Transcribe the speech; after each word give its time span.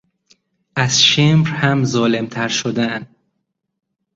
از 0.75 1.03
شمر 1.03 1.47
هم 1.47 1.83
ظالمتر 1.85 2.47
شدن 2.47 3.07